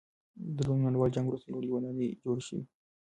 د 0.55 0.57
دویم 0.67 0.81
نړیوال 0.87 1.13
جنګ 1.15 1.25
وروسته 1.27 1.47
لوړې 1.51 1.69
ودانۍ 1.71 2.09
جوړې 2.23 2.43
شوې. 2.47 2.63